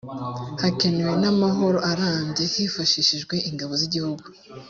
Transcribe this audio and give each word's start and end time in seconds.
hakenewe 0.61 1.13
n’amahoro 1.21 1.77
arambye 1.91 2.43
hifashishijwe 2.53 3.35
ingabo 3.49 3.73
z’igihugu 3.79 4.25